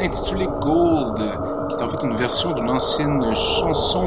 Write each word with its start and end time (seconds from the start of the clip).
intitulé 0.00 0.46
Gold, 0.60 1.18
qui 1.68 1.76
est 1.76 1.82
en 1.82 1.88
fait 1.88 2.02
une 2.02 2.16
version 2.16 2.52
d'une 2.52 2.70
ancienne 2.70 3.34
chanson 3.34 4.04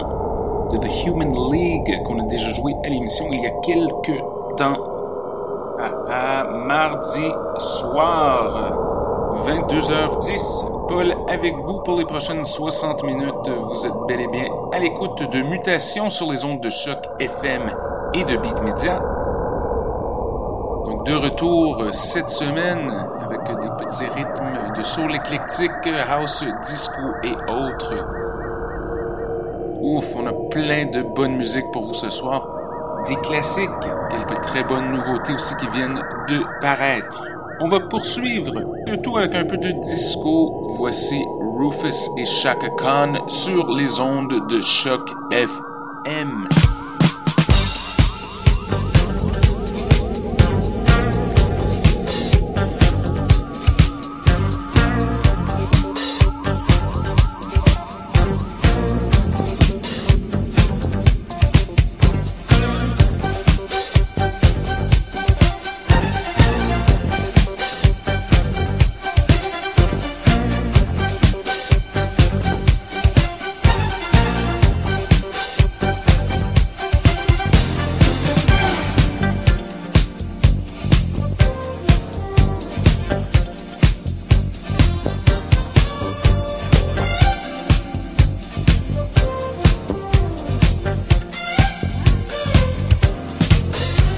de 0.71 0.77
The 0.77 1.05
Human 1.05 1.51
League 1.51 2.03
qu'on 2.03 2.19
a 2.19 2.23
déjà 2.23 2.49
joué 2.49 2.75
à 2.83 2.89
l'émission 2.89 3.25
il 3.31 3.41
y 3.41 3.47
a 3.47 3.51
quelques 3.61 4.21
temps. 4.57 4.77
À, 6.09 6.43
mardi 6.43 7.25
soir, 7.57 8.71
22h10. 9.45 10.88
Paul 10.88 11.15
avec 11.29 11.55
vous 11.55 11.81
pour 11.83 11.97
les 11.97 12.05
prochaines 12.05 12.44
60 12.44 13.03
minutes. 13.03 13.49
Vous 13.63 13.85
êtes 13.85 13.94
bel 14.07 14.21
et 14.21 14.27
bien 14.27 14.45
à 14.73 14.79
l'écoute 14.79 15.23
de 15.31 15.41
Mutations 15.41 16.09
sur 16.09 16.31
les 16.31 16.44
ondes 16.45 16.59
de 16.59 16.69
choc 16.69 16.97
FM 17.19 17.71
et 18.13 18.23
de 18.25 18.37
Beat 18.37 18.61
Media. 18.61 18.99
Donc 20.85 21.05
de 21.05 21.15
retour 21.15 21.85
cette 21.94 22.29
semaine 22.29 22.91
avec 23.25 23.41
des 23.61 23.69
petits 23.85 24.05
rythmes 24.15 24.40
soul 24.83 25.16
éclectique, 25.16 25.72
house, 26.07 26.44
disco 26.63 27.01
et 27.24 27.33
autres. 27.51 27.94
Ouf, 29.81 30.06
on 30.16 30.28
a 30.28 30.33
plein 30.50 30.86
de 30.86 31.01
bonne 31.01 31.38
musique 31.38 31.66
pour 31.72 31.83
vous 31.88 31.94
ce 31.94 32.10
soir. 32.10 32.48
Des 33.07 33.16
classiques, 33.18 33.69
quelques 34.10 34.42
très 34.42 34.63
bonnes 34.63 34.92
nouveautés 34.92 35.33
aussi 35.33 35.56
qui 35.56 35.68
viennent 35.69 36.00
de 36.30 36.62
paraître. 36.62 37.24
On 37.62 37.68
va 37.68 37.80
poursuivre, 37.80 38.54
surtout 38.88 39.18
avec 39.18 39.36
un 39.36 39.45
peu 39.45 39.57
de 39.57 39.72
disco. 39.72 40.74
Voici 40.78 41.24
Rufus 41.57 42.10
et 42.18 42.25
Chaka 42.25 42.69
Khan 42.78 43.13
sur 43.28 43.75
les 43.75 44.00
ondes 44.00 44.48
de 44.50 44.62
choc 44.62 45.12
FM. 45.31 46.48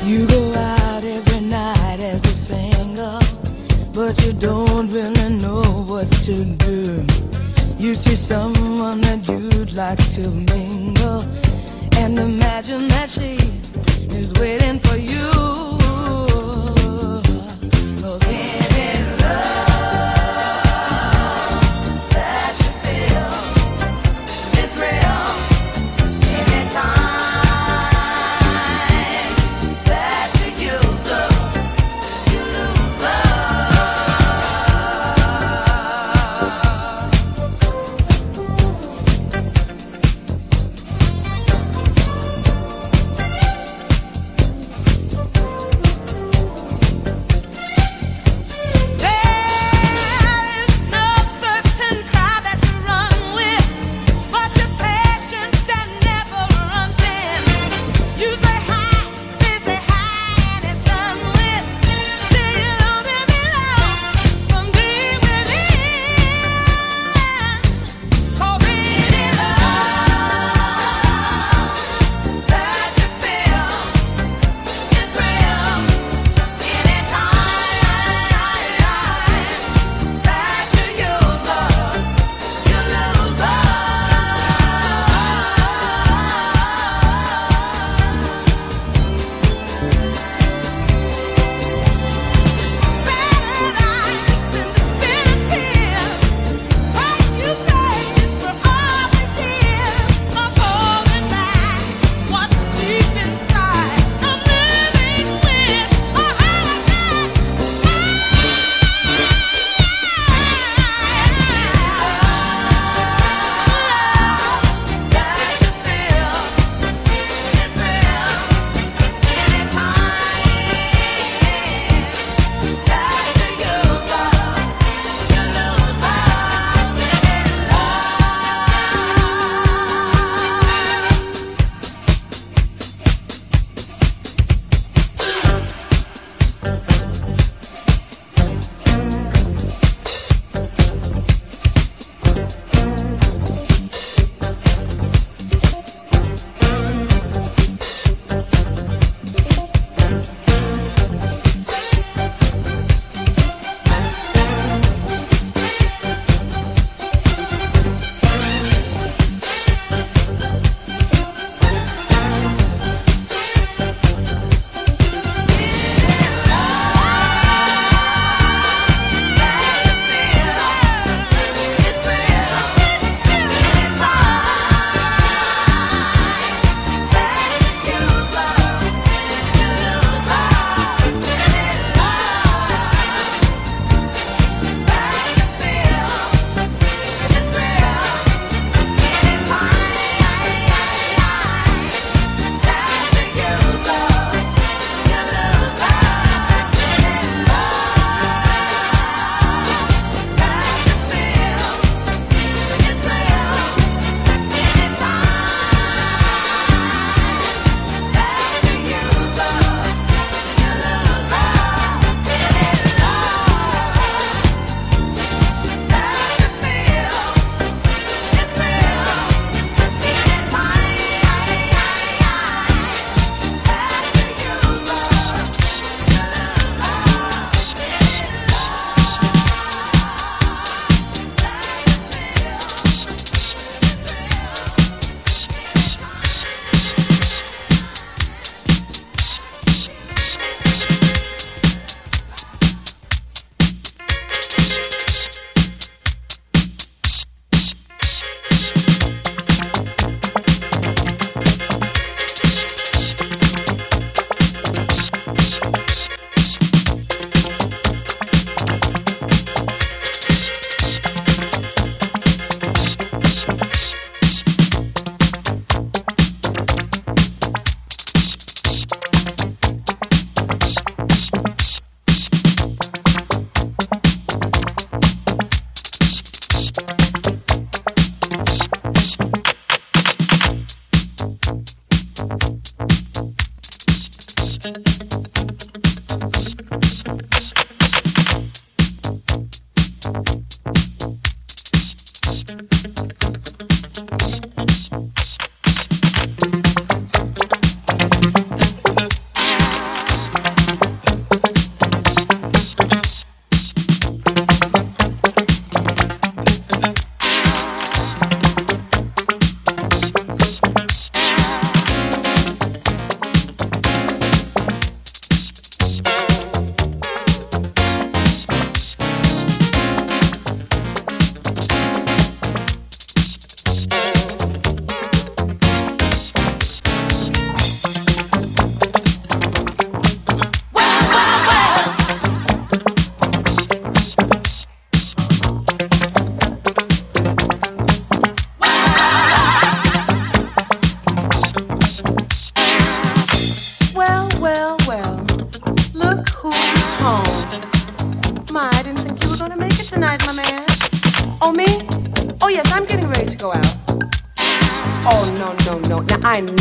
You 0.05 0.27
go 0.27 0.53
out 0.53 1.05
every 1.05 1.39
night 1.39 1.99
as 2.01 2.25
a 2.25 2.35
single, 2.35 3.19
but 3.93 4.21
you 4.25 4.33
don't 4.33 4.91
really 4.91 5.29
know 5.41 5.63
what 5.87 6.11
to 6.27 6.43
do. 6.43 7.05
You 7.77 7.95
see 7.95 8.17
someone 8.17 8.99
that 9.01 9.25
you'd 9.27 9.71
like 9.73 9.99
to 10.11 10.29
mingle, 10.29 11.23
and 11.97 12.19
imagine 12.19 12.89
that 12.89 13.09
she 13.09 13.37
is 14.13 14.33
waiting 14.33 14.77
for 14.79 14.97
you. 14.97 15.72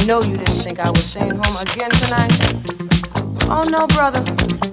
know 0.07 0.23
you 0.23 0.37
didn't 0.37 0.63
think 0.63 0.81
I 0.81 0.91
was 0.91 1.05
staying 1.05 1.35
home 1.35 1.57
again 1.61 1.91
tonight. 1.91 2.33
Oh 3.49 3.65
no, 3.71 3.87
brother, 3.89 4.23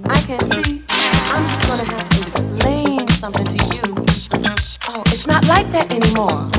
I 0.06 0.20
can 0.22 0.40
see. 0.40 0.84
I'm 1.32 1.46
just 1.46 1.62
gonna 1.68 1.86
have 1.86 2.10
to 2.10 2.22
explain 2.22 3.08
something 3.08 3.46
to 3.46 3.58
you. 3.76 3.96
Oh, 4.90 5.04
it's 5.08 5.28
not 5.28 5.48
like 5.48 5.70
that 5.72 5.92
anymore. 5.92 6.50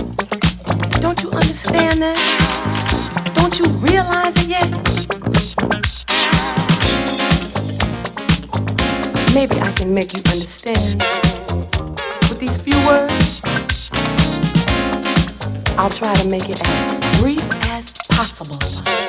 Don't 1.00 1.22
you 1.22 1.30
understand 1.30 2.02
that? 2.02 2.18
Don't 3.34 3.58
you 3.58 3.66
realize 3.78 4.34
it 4.36 4.48
yet? 4.48 4.70
Maybe 9.34 9.60
I 9.60 9.72
can 9.72 9.94
make 9.94 10.12
you 10.12 10.20
understand 10.26 11.02
with 12.28 12.40
these 12.40 12.56
few 12.58 12.76
words. 12.86 13.42
I'll 15.78 15.90
try 15.90 16.14
to 16.14 16.28
make 16.28 16.48
it 16.48 16.60
as 16.62 17.20
brief 17.20 17.59
impossible. 18.20 18.99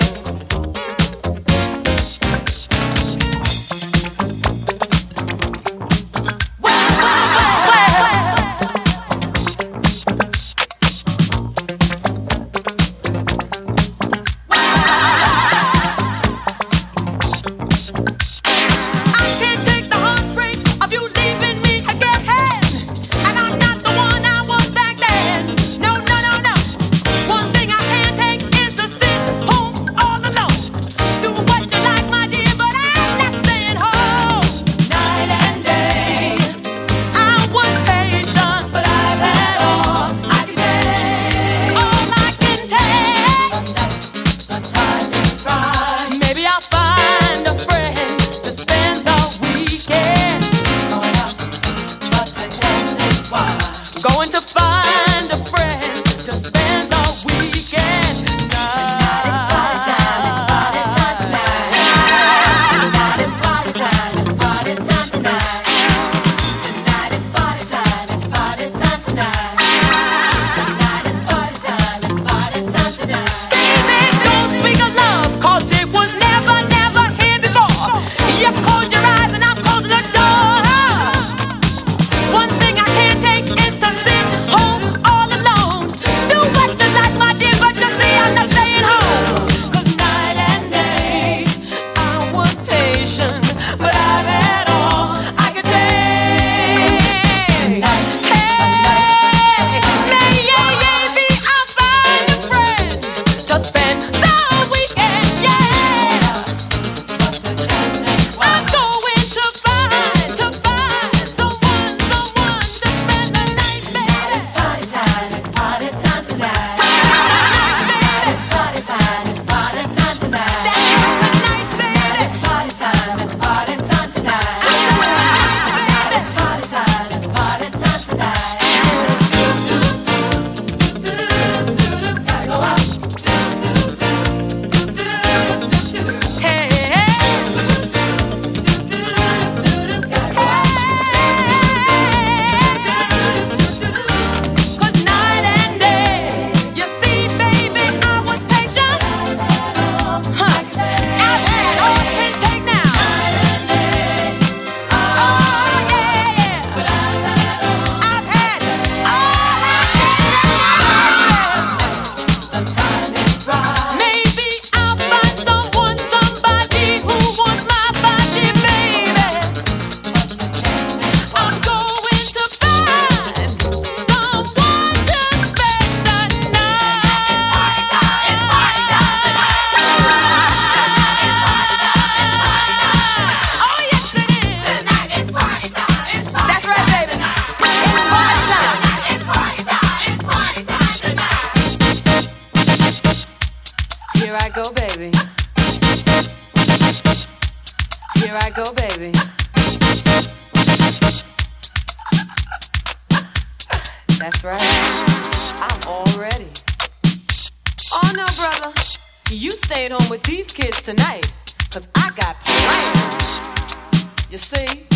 You 209.33 209.49
stayed 209.49 209.93
home 209.93 210.09
with 210.09 210.23
these 210.23 210.51
kids 210.51 210.83
tonight, 210.83 211.31
cause 211.71 211.87
I 211.95 212.11
got 212.17 212.35
plans. 212.43 214.29
You 214.29 214.37
see? 214.37 214.90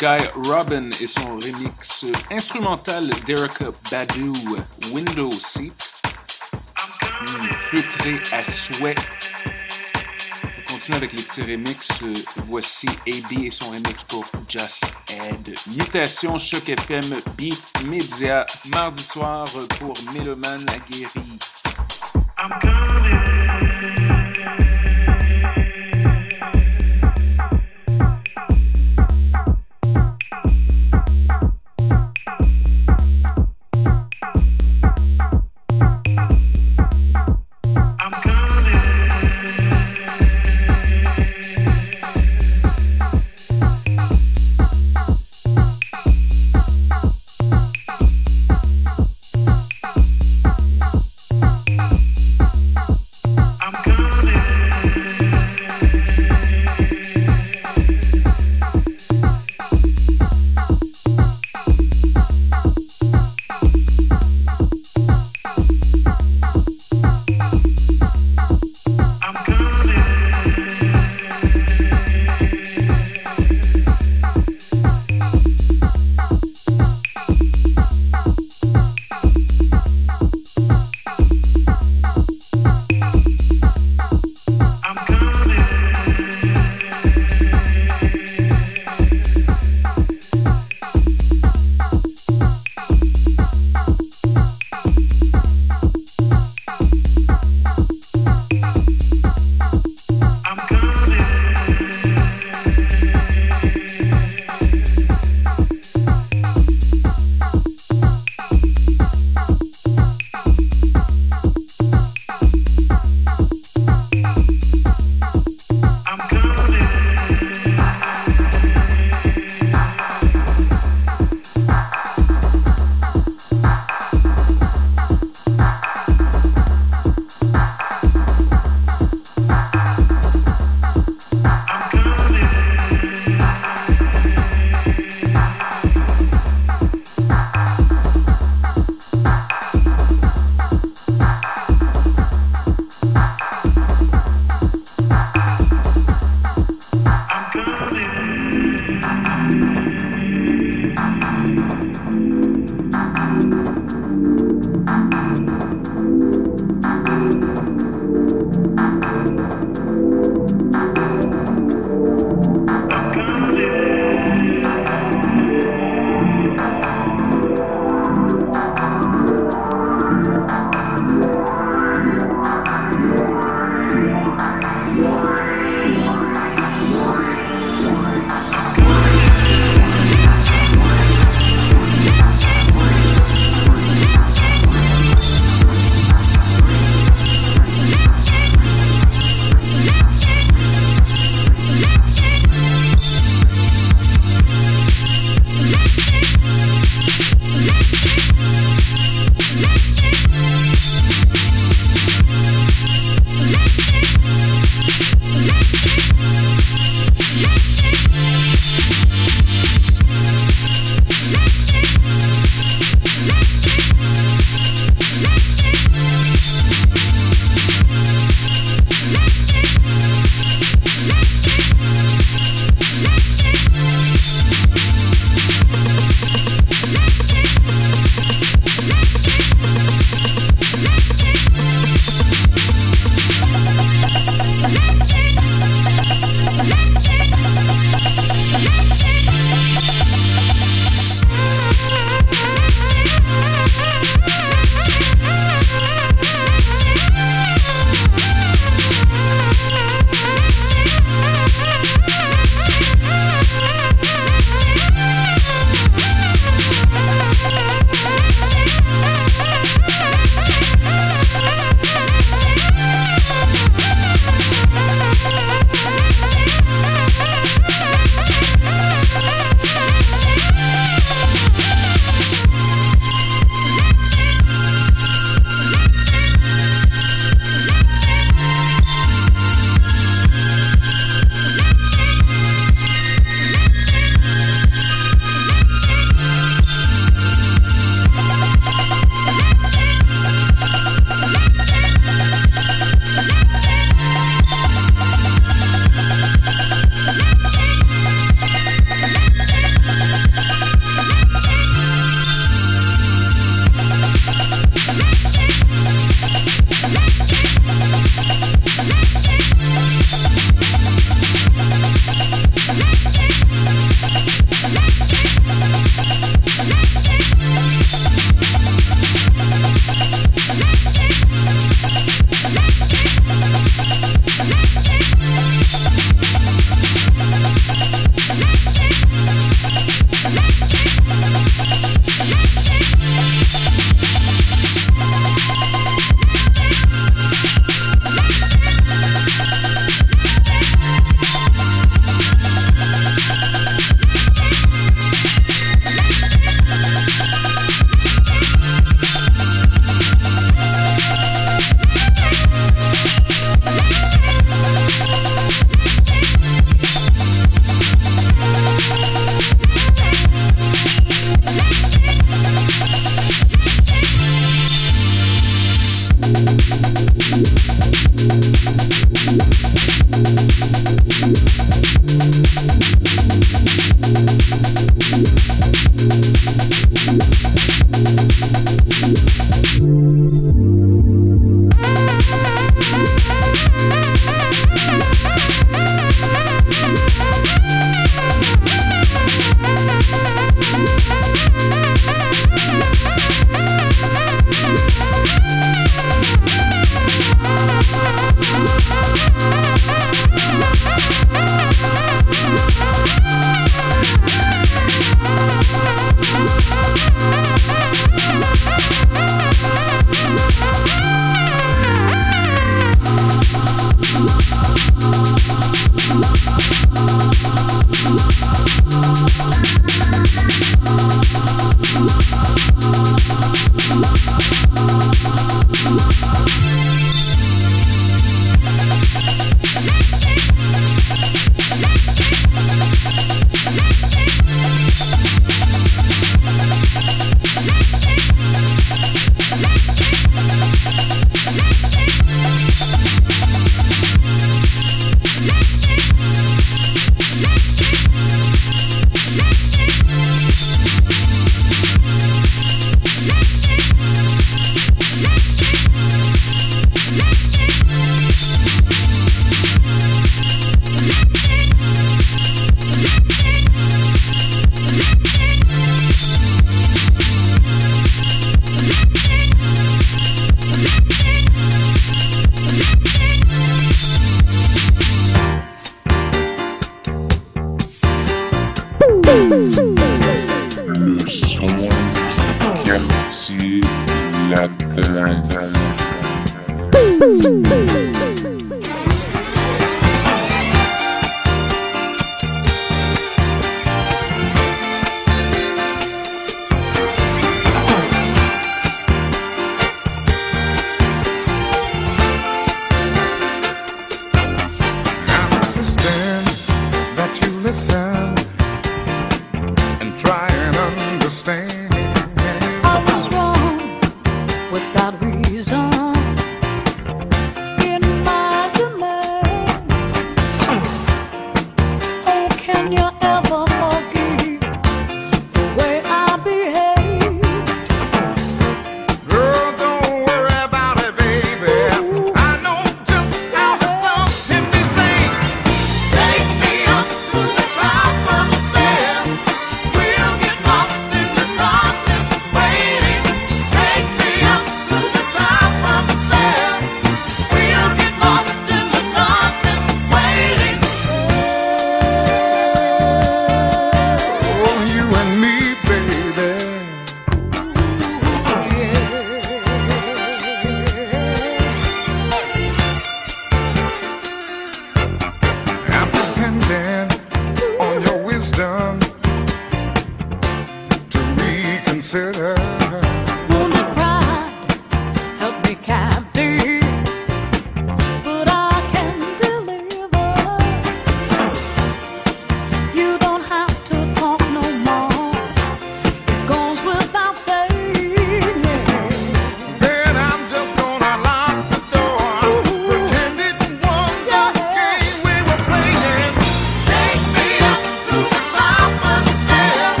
Guy 0.00 0.18
Robin 0.48 0.90
et 1.00 1.06
son 1.06 1.28
remix 1.30 2.04
instrumental 2.30 3.08
d'Erica 3.26 3.66
Badu, 3.90 4.32
Window 4.92 5.30
Seat. 5.30 5.72
Mmh, 7.20 7.26
feutré 7.70 8.20
à 8.32 8.42
souhait. 8.42 8.94
On 10.68 10.72
continue 10.72 10.96
avec 10.96 11.12
les 11.12 11.22
petits 11.22 11.42
remix. 11.42 11.88
Voici 12.48 12.88
AB 13.06 13.44
et 13.44 13.50
son 13.50 13.70
remix 13.70 14.02
pour 14.04 14.24
Just 14.48 14.84
Ed. 15.10 15.54
Mutation 15.76 16.38
Choc 16.38 16.68
FM 16.68 17.20
Beat 17.36 17.72
Media. 17.88 18.46
Mardi 18.72 19.02
soir 19.02 19.44
pour 19.78 19.94
Méloman 20.12 20.64
Aguerri. 20.68 21.38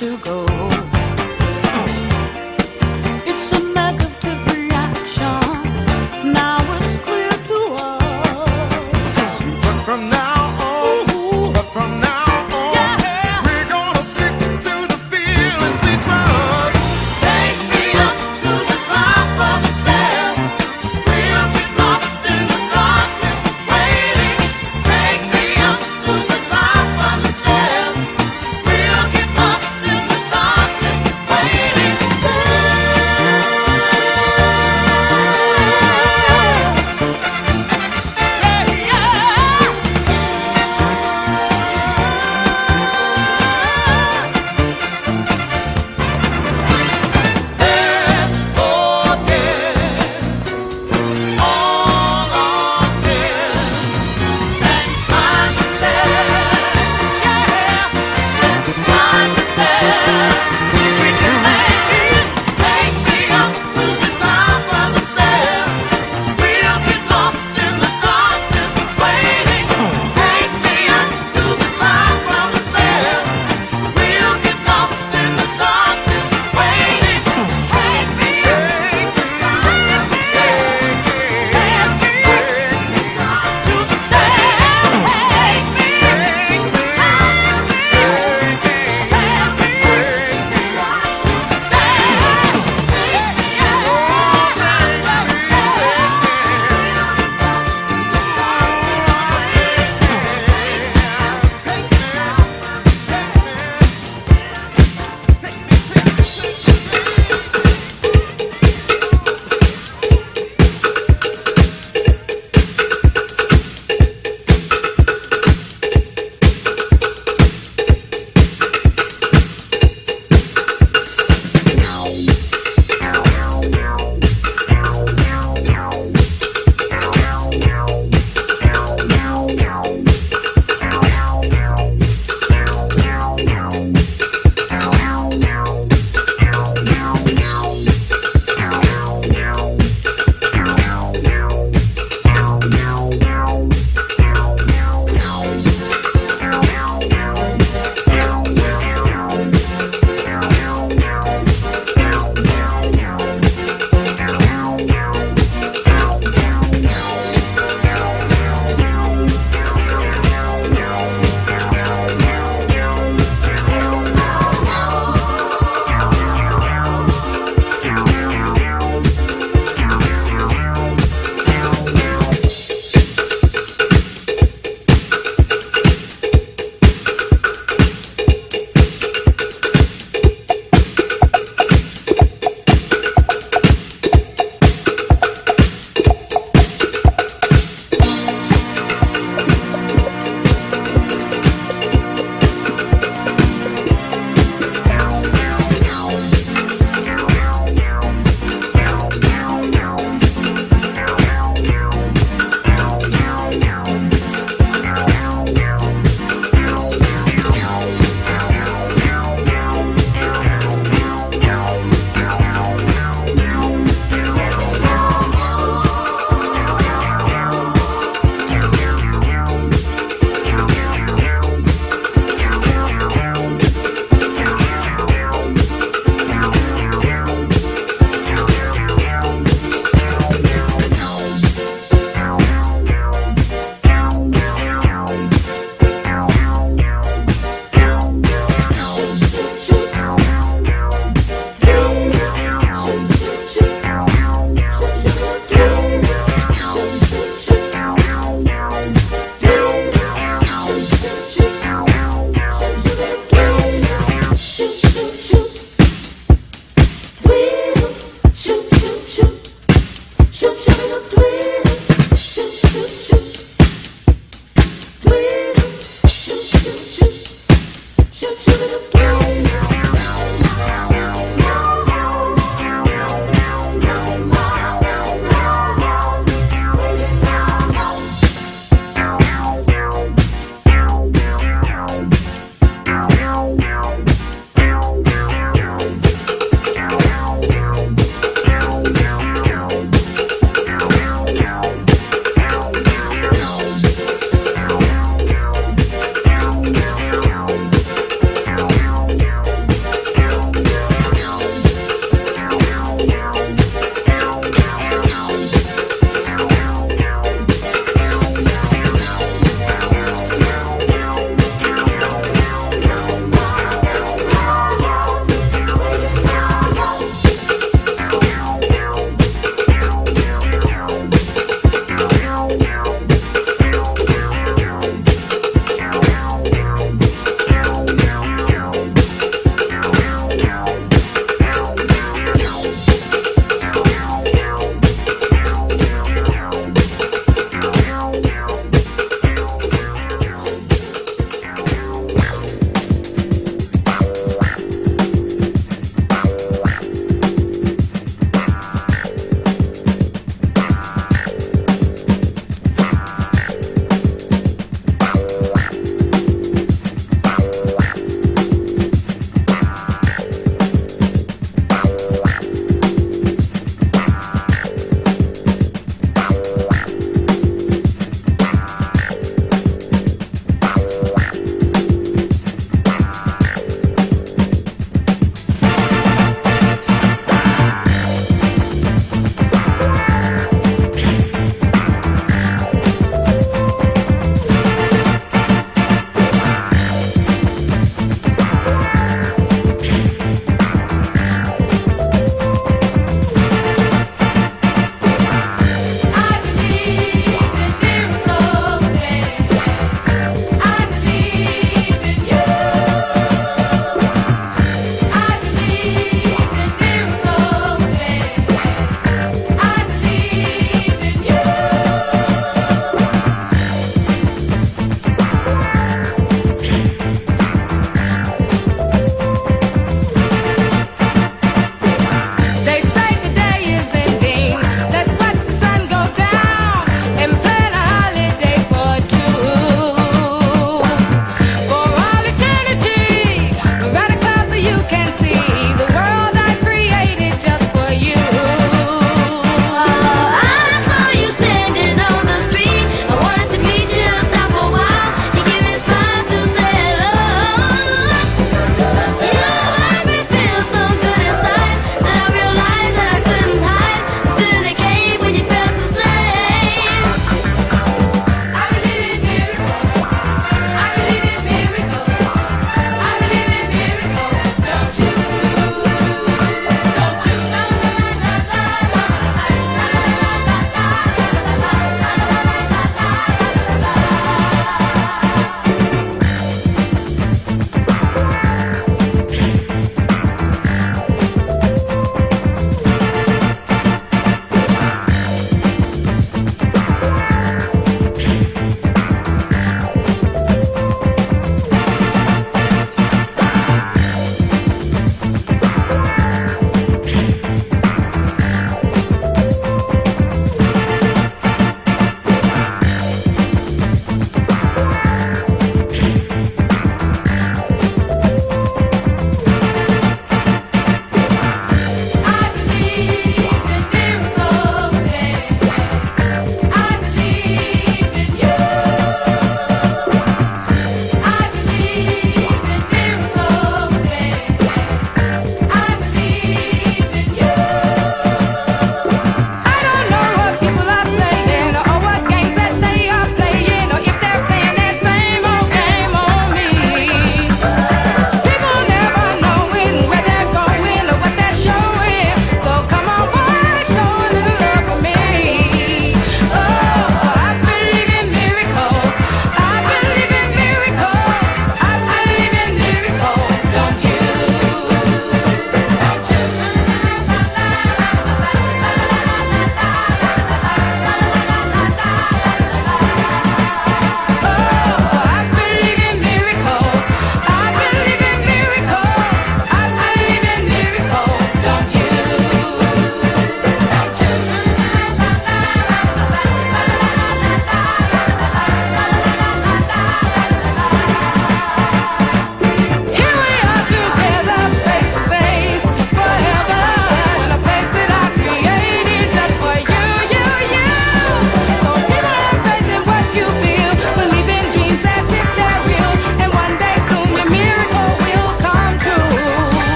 to 0.00 0.16
go. 0.16 0.79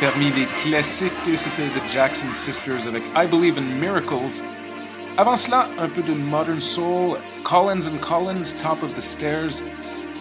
Parmi 0.00 0.30
les 0.32 0.46
classiques, 0.62 1.12
c'était 1.34 1.68
The 1.68 1.90
Jackson 1.90 2.32
Sisters 2.32 2.86
avec 2.86 3.02
I 3.16 3.26
Believe 3.26 3.58
in 3.58 3.80
Miracles. 3.80 4.42
Avant 5.16 5.36
cela, 5.36 5.68
un 5.78 5.88
peu 5.88 6.02
de 6.02 6.12
Modern 6.12 6.60
Soul, 6.60 7.18
Collins 7.42 7.88
and 7.88 7.98
Collins, 8.00 8.54
Top 8.62 8.82
of 8.82 8.94
the 8.94 9.00
Stairs. 9.00 9.62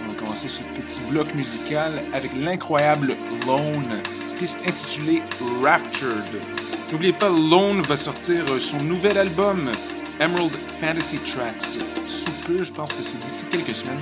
On 0.04 0.12
va 0.12 0.20
commencer 0.20 0.48
ce 0.48 0.62
petit 0.62 1.00
bloc 1.10 1.34
musical 1.36 2.04
avec 2.14 2.32
l'incroyable 2.36 3.16
Lone, 3.46 4.02
piste 4.40 4.60
intitulée 4.68 5.22
Raptured. 5.62 6.42
N'oubliez 6.92 7.14
pas, 7.14 7.30
Lone 7.30 7.82
va 7.82 7.98
sortir 7.98 8.46
son 8.60 8.80
nouvel 8.80 9.18
album, 9.18 9.72
Emerald 10.20 10.56
Fantasy 10.80 11.20
Tracks, 11.20 11.78
sous 12.06 12.32
peu, 12.48 12.64
je 12.64 12.74
pense 12.74 12.94
que 12.94 13.04
c'est 13.04 13.20
d'ici 13.20 13.46
quelques 13.52 13.76
semaines 13.76 14.02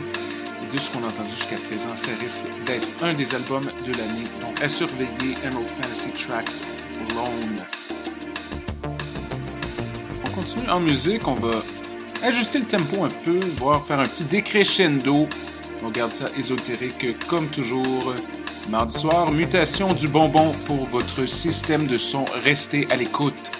de 0.71 0.77
ce 0.77 0.89
qu'on 0.89 1.03
a 1.03 1.07
entendu 1.07 1.31
jusqu'à 1.31 1.57
présent, 1.57 1.95
ça 1.95 2.11
risque 2.19 2.39
d'être 2.65 2.87
un 3.01 3.13
des 3.13 3.35
albums 3.35 3.63
de 3.63 3.91
l'année. 3.97 4.23
Donc, 4.41 4.61
à 4.61 4.69
surveiller 4.69 5.35
Emerald 5.43 5.69
Fantasy 5.69 6.09
Tracks 6.09 6.61
Lone. 7.15 7.61
On 10.25 10.29
continue 10.29 10.69
en 10.69 10.79
musique, 10.79 11.27
on 11.27 11.35
va 11.35 11.51
ajuster 12.23 12.59
le 12.59 12.65
tempo 12.65 13.03
un 13.03 13.09
peu, 13.23 13.39
voire 13.57 13.85
faire 13.85 13.99
un 13.99 14.05
petit 14.05 14.23
décrescendo. 14.25 15.27
On 15.83 15.89
garde 15.89 16.13
ça 16.13 16.25
ésotérique 16.37 17.17
comme 17.27 17.47
toujours. 17.47 18.13
Mardi 18.69 18.97
soir, 18.97 19.31
mutation 19.31 19.93
du 19.93 20.07
bonbon 20.07 20.51
pour 20.65 20.85
votre 20.85 21.27
système 21.27 21.85
de 21.85 21.97
son. 21.97 22.25
Restez 22.43 22.87
à 22.89 22.95
l'écoute. 22.95 23.51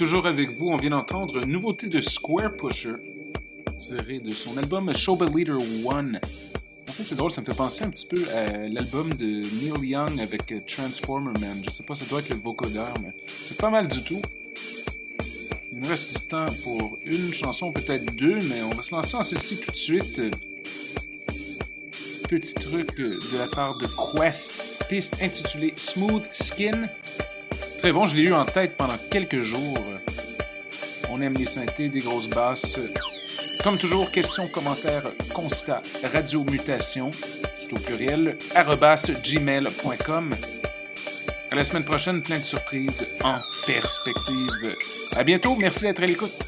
Toujours 0.00 0.26
avec 0.26 0.50
vous. 0.50 0.68
On 0.68 0.78
vient 0.78 0.88
d'entendre 0.88 1.42
une 1.42 1.50
nouveauté 1.50 1.88
de 1.88 2.00
Square 2.00 2.52
Pusher, 2.52 2.94
tirée 3.76 4.18
de 4.18 4.30
son 4.30 4.56
album 4.56 4.90
Showbiz 4.94 5.28
Leader 5.28 5.58
One. 5.84 6.18
En 6.88 6.92
fait, 6.92 7.02
c'est 7.02 7.16
drôle, 7.16 7.30
ça 7.30 7.42
me 7.42 7.46
fait 7.46 7.54
penser 7.54 7.84
un 7.84 7.90
petit 7.90 8.06
peu 8.06 8.24
à 8.34 8.66
l'album 8.68 9.12
de 9.12 9.26
Neil 9.26 9.90
Young 9.90 10.18
avec 10.18 10.54
Transformer 10.66 11.38
Man. 11.38 11.60
Je 11.62 11.68
sais 11.68 11.82
pas, 11.82 11.94
ça 11.94 12.06
doit 12.06 12.20
être 12.20 12.30
le 12.30 12.36
vocodeur, 12.36 12.94
mais 13.02 13.12
c'est 13.26 13.58
pas 13.58 13.68
mal 13.68 13.88
du 13.88 14.02
tout. 14.02 14.22
Il 15.70 15.80
nous 15.80 15.88
reste 15.90 16.16
du 16.16 16.26
temps 16.28 16.46
pour 16.64 16.96
une 17.04 17.30
chanson, 17.30 17.70
peut-être 17.70 18.16
deux, 18.16 18.38
mais 18.38 18.62
on 18.62 18.74
va 18.74 18.80
se 18.80 18.94
lancer 18.94 19.16
en 19.16 19.22
celle-ci 19.22 19.60
tout 19.60 19.70
de 19.70 19.76
suite. 19.76 20.18
Petit 22.26 22.54
truc 22.54 22.96
de 22.96 23.38
la 23.38 23.48
part 23.48 23.76
de 23.76 23.86
Quest 23.86 24.82
piste 24.88 25.18
intitulée 25.20 25.74
Smooth 25.76 26.24
Skin. 26.32 26.88
Très 27.80 27.92
bon, 27.92 28.06
je 28.06 28.14
l'ai 28.14 28.22
eu 28.22 28.32
en 28.32 28.46
tête 28.46 28.78
pendant 28.78 28.96
quelques 29.10 29.42
jours. 29.42 29.89
On 31.20 31.22
aime 31.22 31.34
les 31.34 31.44
synthés, 31.44 31.90
des 31.90 32.00
grosses 32.00 32.30
basses. 32.30 32.80
Comme 33.62 33.76
toujours, 33.76 34.10
questions, 34.10 34.48
commentaires, 34.48 35.04
constats, 35.34 35.82
radio 36.14 36.42
mutation, 36.44 37.10
c'est 37.12 37.70
au 37.74 37.76
pluriel, 37.76 38.38
gmail.com. 39.22 40.34
À 41.50 41.54
la 41.54 41.64
semaine 41.64 41.84
prochaine, 41.84 42.22
plein 42.22 42.38
de 42.38 42.42
surprises 42.42 43.18
en 43.22 43.36
perspective. 43.66 44.76
À 45.14 45.22
bientôt, 45.22 45.56
merci 45.56 45.82
d'être 45.82 46.02
à 46.02 46.06
l'écoute. 46.06 46.38